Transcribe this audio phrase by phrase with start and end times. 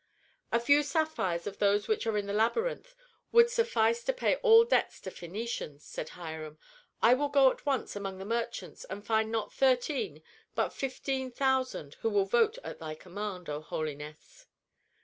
[0.51, 2.95] "A few sapphires of those which are in the labyrinth
[3.31, 6.57] would suffice to pay all debts to Phœnicians," said Hiram.
[7.03, 10.23] "I will go at once among the merchants and find not thirteen
[10.55, 14.47] but thirteen thousand who will vote at thy command, O holiness."